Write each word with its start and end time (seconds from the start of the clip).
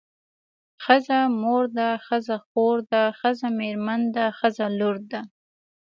ښځه 0.83 1.19
مور 1.41 1.63
ده 1.77 1.89
ښځه 2.05 2.35
خور 2.45 2.77
ده 2.91 3.03
ښځه 3.19 3.47
مېرمن 3.59 4.01
ده 4.15 4.25
ښځه 4.39 4.65
لور 4.79 4.97
ده. 5.11 5.21